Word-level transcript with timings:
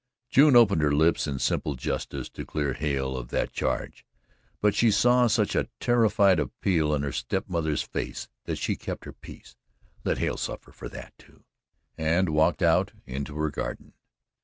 June 0.31 0.55
opened 0.55 0.81
her 0.81 0.95
lips 0.95 1.27
in 1.27 1.37
simple 1.37 1.75
justice 1.75 2.27
to 2.27 2.43
clear 2.43 2.73
Hale 2.73 3.15
of 3.15 3.27
that 3.29 3.51
charge, 3.51 4.03
but 4.59 4.73
she 4.73 4.89
saw 4.89 5.27
such 5.27 5.53
a 5.55 5.69
terrified 5.79 6.39
appeal 6.39 6.95
in 6.95 7.03
her 7.03 7.11
step 7.11 7.47
mother's 7.47 7.83
face 7.83 8.27
that 8.45 8.57
she 8.57 8.75
kept 8.75 9.05
her 9.05 9.13
peace, 9.13 9.55
let 10.03 10.17
Hale 10.17 10.37
suffer 10.37 10.71
for 10.71 10.89
that, 10.89 11.13
too, 11.19 11.43
and 11.99 12.29
walked 12.29 12.63
out 12.63 12.93
into 13.05 13.35
her 13.37 13.51
garden. 13.51 13.93